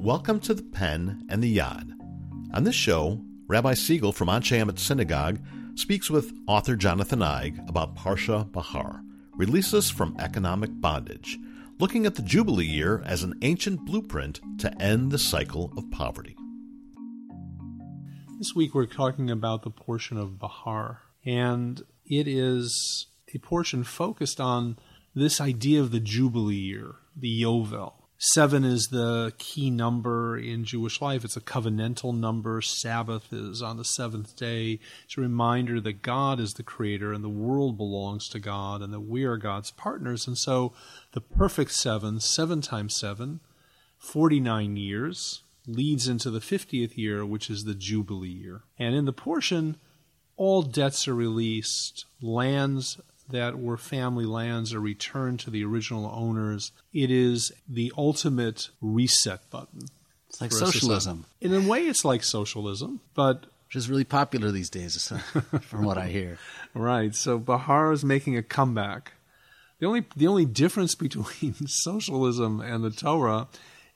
[0.00, 1.90] Welcome to the Pen and the Yad.
[2.54, 5.40] On this show, Rabbi Siegel from Anshe Synagogue
[5.74, 9.02] speaks with author Jonathan Eig about Parsha Behar,
[9.34, 11.36] releases from economic bondage,
[11.80, 16.36] looking at the Jubilee year as an ancient blueprint to end the cycle of poverty.
[18.38, 24.40] This week we're talking about the portion of Behar, and it is a portion focused
[24.40, 24.78] on
[25.12, 27.97] this idea of the Jubilee year, the Yovel.
[28.20, 31.24] Seven is the key number in Jewish life.
[31.24, 32.60] It's a covenantal number.
[32.60, 34.80] Sabbath is on the seventh day.
[35.04, 38.92] It's a reminder that God is the creator and the world belongs to God and
[38.92, 40.26] that we are God's partners.
[40.26, 40.72] And so
[41.12, 43.38] the perfect seven, seven times seven,
[43.98, 48.62] 49 years, leads into the 50th year, which is the Jubilee year.
[48.80, 49.76] And in the portion,
[50.36, 53.00] all debts are released, lands
[53.30, 56.72] that were family lands are returned to the original owners.
[56.92, 59.88] It is the ultimate reset button.
[60.28, 61.26] It's like socialism.
[61.40, 63.46] In a way, it's like socialism, but.
[63.66, 65.12] Which is really popular these days,
[65.60, 66.38] from what I hear.
[66.72, 67.14] right.
[67.14, 69.12] So Behar is making a comeback.
[69.78, 73.46] The only, the only difference between socialism and the Torah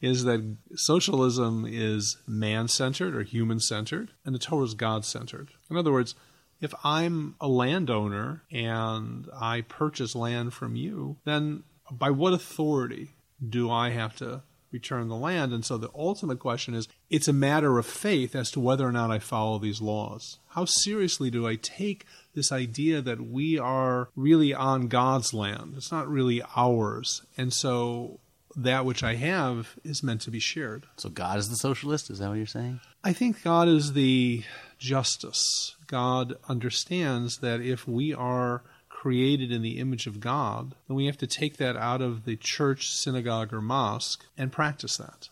[0.02, 5.52] is that socialism is man centered or human centered, and the Torah is God centered.
[5.70, 6.14] In other words,
[6.62, 13.10] if I'm a landowner and I purchase land from you, then by what authority
[13.46, 15.52] do I have to return the land?
[15.52, 18.92] And so the ultimate question is it's a matter of faith as to whether or
[18.92, 20.38] not I follow these laws.
[20.50, 25.74] How seriously do I take this idea that we are really on God's land?
[25.76, 27.22] It's not really ours.
[27.36, 28.20] And so
[28.54, 30.86] that which I have is meant to be shared.
[30.96, 32.10] So God is the socialist?
[32.10, 32.80] Is that what you're saying?
[33.02, 34.44] I think God is the
[34.82, 35.76] justice.
[35.86, 41.18] God understands that if we are created in the image of God, then we have
[41.18, 45.28] to take that out of the church, synagogue, or mosque and practice that.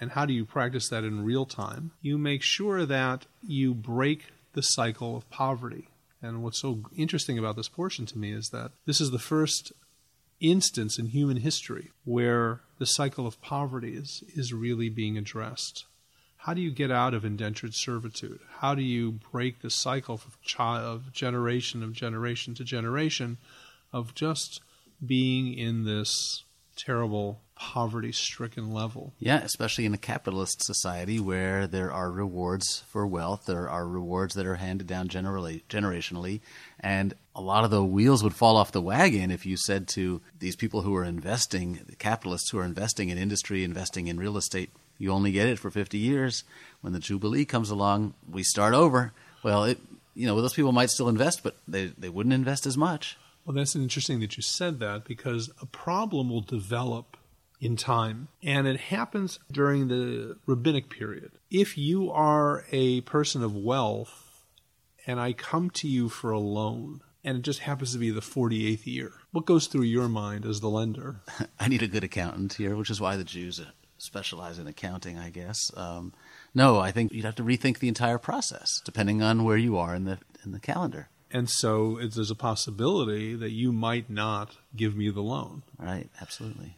[0.00, 1.90] And how do you practice that in real time?
[2.00, 5.88] You make sure that you break the cycle of poverty.
[6.20, 9.72] And what's so interesting about this portion to me is that this is the first
[10.40, 15.86] instance in human history where the cycle of poverty is, is really being addressed.
[16.42, 18.40] How do you get out of indentured servitude?
[18.58, 23.38] How do you break the cycle of, child, of generation of generation to generation
[23.92, 24.60] of just
[25.04, 26.42] being in this
[26.74, 29.12] terrible poverty stricken level.
[29.18, 34.34] Yeah, especially in a capitalist society where there are rewards for wealth, there are rewards
[34.34, 36.40] that are handed down generally, generationally,
[36.80, 40.20] and a lot of the wheels would fall off the wagon if you said to
[40.40, 44.36] these people who are investing, the capitalists who are investing in industry, investing in real
[44.36, 44.70] estate,
[45.02, 46.44] you only get it for 50 years.
[46.80, 49.12] When the Jubilee comes along, we start over.
[49.42, 49.80] Well, it,
[50.14, 53.18] you know, those people might still invest, but they, they wouldn't invest as much.
[53.44, 57.16] Well, that's interesting that you said that because a problem will develop
[57.60, 61.32] in time, and it happens during the rabbinic period.
[61.50, 64.44] If you are a person of wealth
[65.04, 68.20] and I come to you for a loan, and it just happens to be the
[68.20, 71.22] 48th year, what goes through your mind as the lender?
[71.58, 73.60] I need a good accountant here, which is why the Jews
[74.02, 75.70] specialize in accounting, I guess.
[75.76, 76.12] Um,
[76.54, 79.94] no, I think you'd have to rethink the entire process depending on where you are
[79.94, 81.08] in the in the calendar.
[81.30, 85.62] And so there's a possibility that you might not give me the loan.
[85.78, 86.76] Right, absolutely.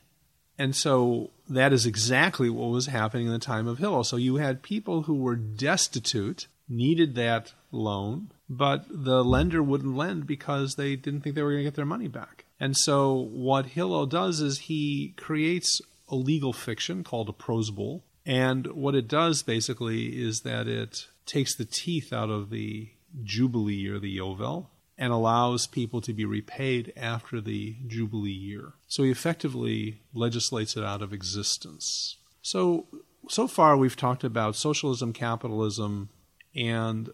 [0.57, 4.05] And so that is exactly what was happening in the time of Hillel.
[4.05, 10.27] So you had people who were destitute, needed that loan, but the lender wouldn't lend
[10.27, 12.45] because they didn't think they were going to get their money back.
[12.61, 18.03] And so what Hillel does is he creates a legal fiction called a prosbul.
[18.27, 22.91] And what it does basically is that it takes the teeth out of the
[23.23, 28.75] Jubilee or the Yovel and allows people to be repaid after the Jubilee year.
[28.87, 32.17] So he effectively legislates it out of existence.
[32.43, 32.87] So,
[33.29, 36.11] so far we've talked about socialism, capitalism,
[36.55, 37.11] and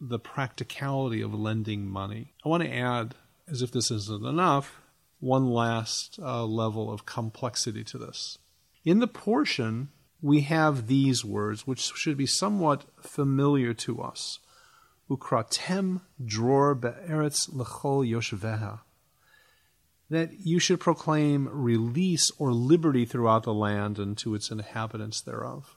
[0.00, 2.34] the practicality of lending money.
[2.44, 3.14] I want to add,
[3.48, 4.80] as if this isn't enough,
[5.24, 8.36] one last uh, level of complexity to this.
[8.84, 9.88] In the portion,
[10.20, 14.38] we have these words, which should be somewhat familiar to us.
[15.10, 18.80] Ukratem dror be'eretz lechol yoshveha.
[20.10, 25.74] That you should proclaim release or liberty throughout the land and to its inhabitants thereof.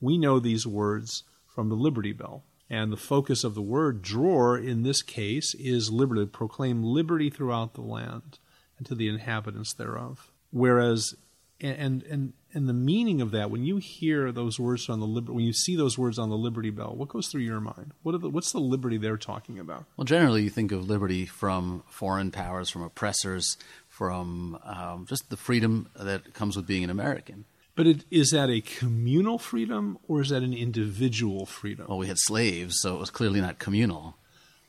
[0.00, 2.42] We know these words from the Liberty Bell.
[2.68, 7.74] And the focus of the word dror in this case is liberty, proclaim liberty throughout
[7.74, 8.40] the land
[8.78, 10.30] and to the inhabitants thereof.
[10.50, 11.14] Whereas,
[11.60, 15.44] and and and the meaning of that, when you hear those words on the when
[15.44, 17.92] you see those words on the Liberty Bell, what goes through your mind?
[18.02, 19.84] What the, what's the liberty they're talking about?
[19.96, 23.56] Well, generally, you think of liberty from foreign powers, from oppressors,
[23.88, 27.44] from um, just the freedom that comes with being an American.
[27.76, 31.86] But it, is that a communal freedom or is that an individual freedom?
[31.88, 34.16] Well, we had slaves, so it was clearly not communal.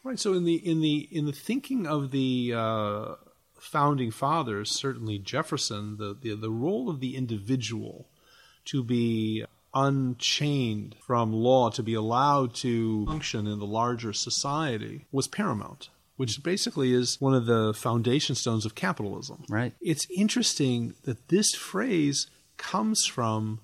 [0.04, 0.20] Right.
[0.20, 3.16] So in the in the in the thinking of the uh,
[3.60, 8.08] founding fathers, certainly Jefferson, the, the the role of the individual
[8.66, 15.28] to be unchained from law, to be allowed to function in the larger society, was
[15.28, 19.44] paramount which basically is one of the foundation stones of capitalism.
[19.50, 19.74] Right.
[19.82, 23.60] It's interesting that this phrase comes from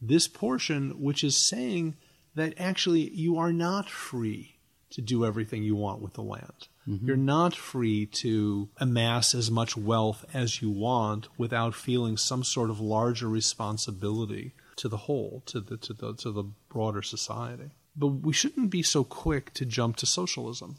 [0.00, 1.96] this portion, which is saying
[2.34, 4.56] that actually you are not free
[4.90, 6.68] to do everything you want with the land.
[6.88, 7.06] Mm-hmm.
[7.06, 12.70] You're not free to amass as much wealth as you want without feeling some sort
[12.70, 17.70] of larger responsibility to the whole, to the to the to the broader society.
[17.94, 20.76] But we shouldn't be so quick to jump to socialism.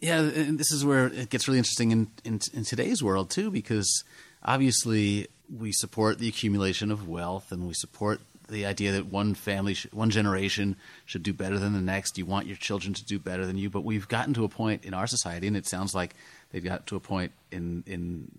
[0.00, 3.50] Yeah, and this is where it gets really interesting in, in, in today's world too,
[3.50, 4.04] because
[4.42, 9.74] obviously we support the accumulation of wealth, and we support the idea that one family,
[9.74, 12.18] sh- one generation should do better than the next.
[12.18, 14.84] You want your children to do better than you, but we've gotten to a point
[14.84, 16.14] in our society, and it sounds like
[16.50, 18.30] they've got to a point in in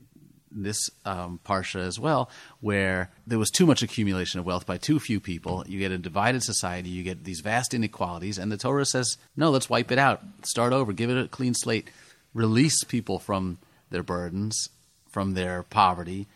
[0.49, 2.29] this um, parsha as well,
[2.61, 5.63] where there was too much accumulation of wealth by too few people.
[5.67, 6.89] You get a divided society.
[6.89, 10.21] You get these vast inequalities, and the Torah says, "No, let's wipe it out.
[10.43, 10.93] Start over.
[10.93, 11.89] Give it a clean slate.
[12.33, 13.57] Release people from
[13.89, 14.69] their burdens,
[15.09, 16.27] from their poverty,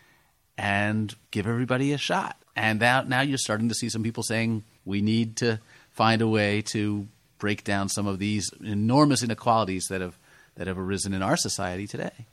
[0.61, 4.63] and give everybody a shot." And now, now you're starting to see some people saying,
[4.85, 5.59] "We need to
[5.91, 7.07] find a way to
[7.39, 10.17] break down some of these enormous inequalities that have
[10.55, 12.27] that have arisen in our society today."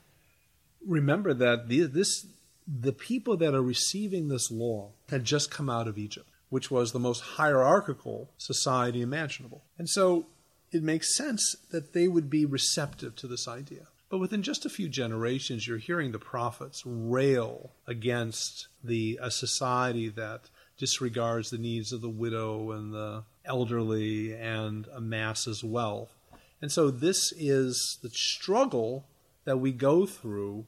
[0.85, 2.25] remember that the, this
[2.67, 6.91] the people that are receiving this law had just come out of Egypt, which was
[6.91, 9.63] the most hierarchical society imaginable.
[9.77, 10.27] And so
[10.71, 13.87] it makes sense that they would be receptive to this idea.
[14.09, 20.09] But within just a few generations, you're hearing the prophets rail against the a society
[20.09, 26.15] that disregards the needs of the widow and the elderly and amasses wealth.
[26.61, 29.05] And so this is the struggle
[29.45, 30.65] that we go through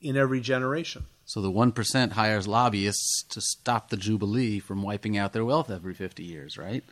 [0.00, 1.06] in every generation.
[1.24, 5.92] So the 1% hires lobbyists to stop the Jubilee from wiping out their wealth every
[5.92, 6.82] 50 years, right?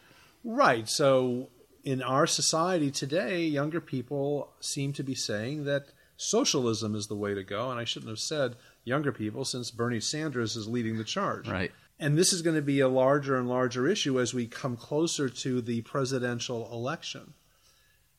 [0.44, 0.88] Right.
[0.88, 1.48] So
[1.86, 5.86] in our society today, younger people seem to be saying that
[6.16, 7.70] socialism is the way to go.
[7.70, 11.48] And I shouldn't have said younger people since Bernie Sanders is leading the charge.
[11.48, 11.70] Right.
[12.00, 15.28] And this is going to be a larger and larger issue as we come closer
[15.28, 17.34] to the presidential election.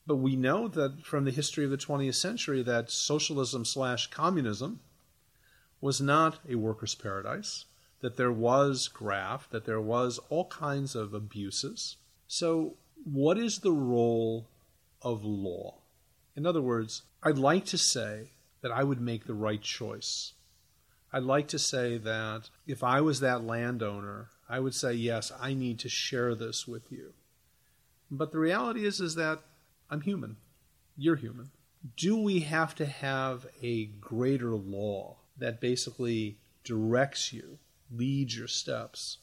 [0.06, 4.80] But we know that from the history of the 20th century that socialism slash communism
[5.82, 7.66] was not a workers' paradise,
[8.00, 11.96] that there was graft, that there was all kinds of abuses.
[12.26, 12.76] So,
[13.12, 14.48] what is the role
[15.02, 15.78] of law?
[16.36, 20.34] In other words, I'd like to say that I would make the right choice.
[21.12, 25.54] I'd like to say that if I was that landowner, I would say, yes, I
[25.54, 27.14] need to share this with you.
[28.10, 29.40] But the reality is, is that
[29.90, 30.36] I'm human.
[30.96, 31.50] You're human.
[31.96, 37.58] Do we have to have a greater law that basically directs you,
[37.90, 39.18] leads your steps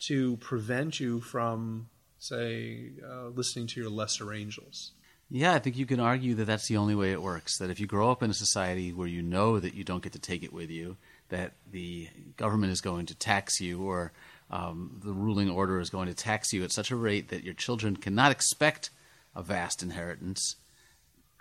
[0.00, 1.88] to prevent you from,
[2.20, 4.92] say, uh, listening to your lesser angels?
[5.32, 7.58] Yeah, I think you can argue that that's the only way it works.
[7.58, 10.12] That if you grow up in a society where you know that you don't get
[10.12, 10.96] to take it with you,
[11.28, 14.12] that the government is going to tax you or
[14.50, 17.54] um, the ruling order is going to tax you at such a rate that your
[17.54, 18.90] children cannot expect
[19.36, 20.56] a vast inheritance,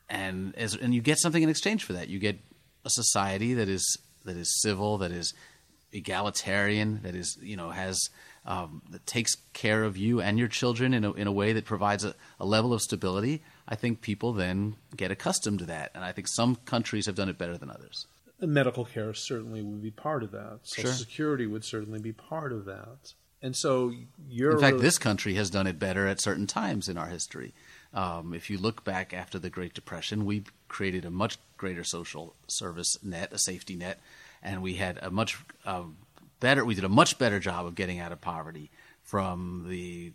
[0.08, 2.08] and as and you get something in exchange for that.
[2.08, 2.38] You get
[2.86, 5.34] a society that is that is civil, that is
[5.94, 8.10] egalitarian, that is you know has
[8.46, 11.66] um, that takes care of you and your children in a, in a way that
[11.66, 13.42] provides a, a level of stability.
[13.68, 17.30] I think people then get accustomed to that, and I think some countries have done
[17.30, 18.08] it better than others.
[18.42, 20.60] Medical care certainly would be part of that.
[20.64, 20.94] Social Sure.
[20.94, 23.14] Security would certainly be part of that.
[23.42, 23.94] And so
[24.30, 27.54] you're In fact, this country has done it better at certain times in our history.
[27.94, 32.36] Um, if you look back after the Great Depression, we created a much greater social
[32.48, 34.00] service net, a safety net,
[34.42, 35.84] and we had a much uh,
[36.40, 36.64] better.
[36.66, 38.72] We did a much better job of getting out of poverty
[39.04, 40.14] from the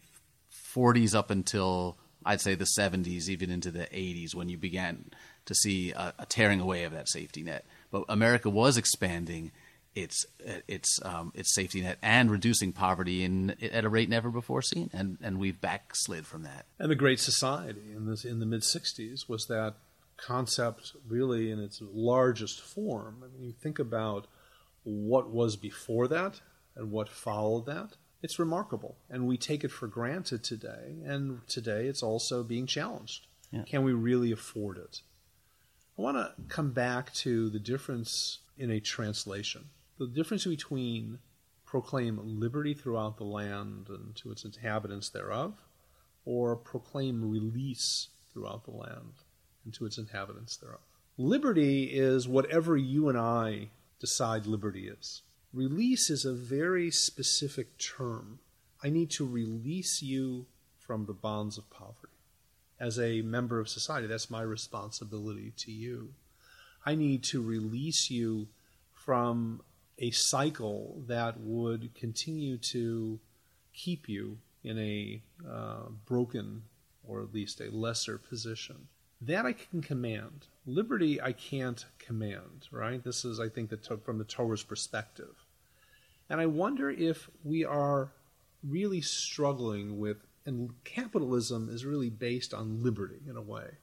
[0.74, 5.10] 40s up until I'd say the 70s, even into the 80s, when you began
[5.46, 7.66] to see a, a tearing away of that safety net.
[7.90, 9.52] But America was expanding
[9.94, 10.26] its
[10.66, 14.90] its um, its safety net and reducing poverty in at a rate never before seen,
[14.92, 16.66] and and we've backslid from that.
[16.78, 19.74] And the Great Society in this in the mid '60s was that
[20.16, 23.22] concept really in its largest form.
[23.24, 24.26] I mean, you think about
[24.82, 26.40] what was before that
[26.76, 27.96] and what followed that.
[28.22, 30.96] It's remarkable, and we take it for granted today.
[31.04, 33.26] And today, it's also being challenged.
[33.50, 33.64] Yeah.
[33.64, 35.02] Can we really afford it?
[35.98, 39.66] I want to come back to the difference in a translation.
[39.98, 41.18] The difference between
[41.66, 45.54] proclaim liberty throughout the land and to its inhabitants thereof,
[46.24, 49.12] or proclaim release throughout the land
[49.64, 50.80] and to its inhabitants thereof.
[51.16, 53.68] Liberty is whatever you and I
[54.00, 55.22] decide liberty is.
[55.52, 58.40] Release is a very specific term.
[58.82, 60.46] I need to release you
[60.78, 62.12] from the bonds of poverty.
[62.80, 66.14] As a member of society, that's my responsibility to you.
[66.84, 68.48] I need to release you
[68.92, 69.62] from
[69.98, 73.20] a cycle that would continue to
[73.72, 76.62] keep you in a uh, broken
[77.06, 78.88] or at least a lesser position.
[79.20, 80.46] That I can command.
[80.66, 83.02] Liberty I can't command, right?
[83.02, 85.44] This is, I think, the, from the Torah's perspective.
[86.28, 88.10] And I wonder if we are
[88.62, 93.78] really struggling with, and capitalism is really based on liberty in a way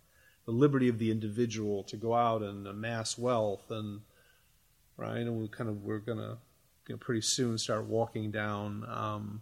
[0.46, 4.02] the liberty of the individual to go out and amass wealth and
[4.98, 6.38] right and we kind of we're gonna
[6.88, 9.42] you know, pretty soon start walking down um,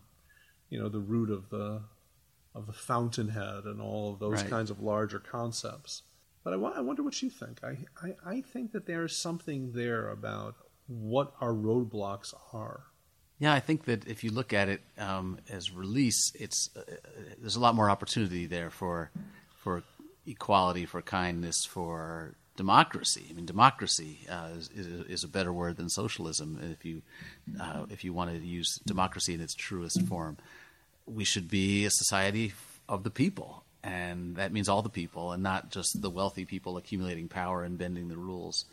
[0.69, 1.81] you know the route of the
[2.56, 4.50] of the fountainhead and all of those right.
[4.50, 6.03] kinds of larger concepts
[6.44, 10.10] but I, I wonder what you think I, I, I think that there's something there
[10.10, 10.56] about
[10.88, 12.86] what our roadblocks are
[13.39, 16.82] yeah, I think that if you look at it um, as release, it's uh,
[17.39, 19.12] there's a lot more opportunity there for
[19.56, 19.84] for
[20.27, 23.27] equality, for kindness, for democracy.
[23.29, 26.60] I mean, democracy uh, is, is, a better word than socialism.
[26.62, 27.01] If you
[27.60, 30.38] uh, if you want to use democracy in its truest form,
[31.10, 32.54] we should be a society
[32.88, 36.78] of the people, and that means all the people, and not just the wealthy people
[36.78, 38.66] accumulating power and bending the rules.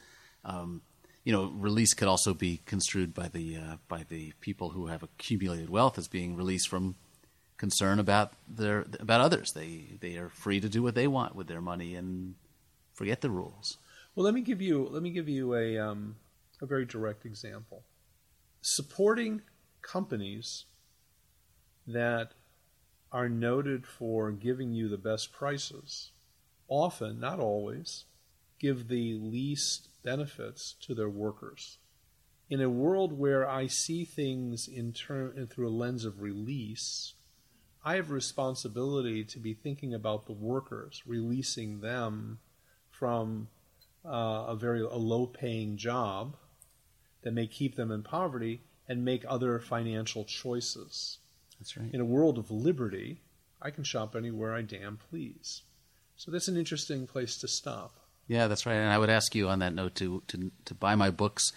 [0.45, 0.83] Um,
[1.25, 5.03] you know, release could also be construed by the uh, by the people who have
[5.03, 6.95] accumulated wealth as being released from
[7.57, 9.53] concern about their about others.
[9.53, 12.35] They they are free to do what they want with their money and
[12.95, 13.79] forget the rules.
[14.15, 16.17] Well, let me give you let me give you a um,
[16.63, 17.83] a very direct example.
[18.63, 19.43] Supporting
[19.83, 20.65] companies
[21.87, 22.33] that
[23.13, 26.11] are noted for giving you the best prices
[26.69, 28.05] often, not always,
[28.59, 31.79] give the least benefits to their workers.
[32.49, 37.15] In a world where I see things in turn through a lens of release,
[37.85, 42.39] I have responsibility to be thinking about the workers, releasing them
[42.91, 43.49] from
[44.05, 46.37] uh, a very a low-paying job
[47.23, 51.19] that may keep them in poverty and make other financial choices.
[51.59, 51.93] That's right.
[51.93, 53.21] In a world of liberty,
[53.61, 55.63] I can shop anywhere I damn please.
[56.17, 57.95] So that's an interesting place to stop.
[58.29, 58.75] Yeah, that's right.
[58.75, 61.53] And I would ask you on that note to to to buy my books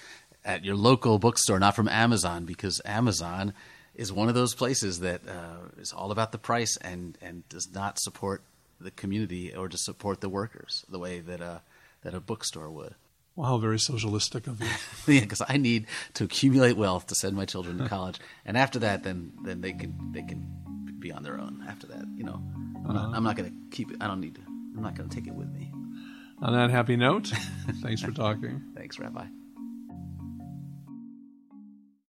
[0.46, 3.54] at your local bookstore, not from Amazon, because Amazon
[3.96, 7.70] is one of those places that uh, is all about the price and and does
[7.74, 8.44] not support
[8.80, 11.62] the community or to support the workers the way that a
[12.04, 12.96] that a bookstore would.
[13.40, 14.68] Wow, very socialistic of you.
[15.14, 18.80] yeah, because I need to accumulate wealth to send my children to college, and after
[18.80, 20.46] that, then then they can they can
[21.00, 21.64] be on their own.
[21.66, 22.44] After that, you know,
[22.86, 23.20] I'm not, uh-huh.
[23.22, 23.98] not going to keep it.
[24.02, 24.42] I don't need to.
[24.46, 25.72] I'm not going to take it with me.
[26.42, 27.28] On that happy note,
[27.82, 28.62] thanks for talking.
[28.76, 29.28] Thanks, Rabbi.